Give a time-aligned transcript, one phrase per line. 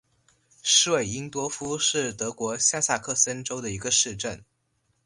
[0.63, 4.43] 施韦因多夫是德国下萨克森州的一个市镇。